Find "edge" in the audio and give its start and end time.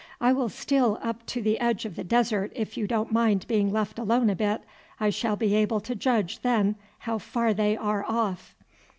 1.59-1.85